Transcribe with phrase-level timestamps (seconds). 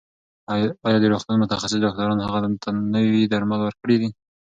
[0.87, 4.09] ایا د روغتون متخصص ډاکټرانو هغې ته نوي درمل ورکړي دي؟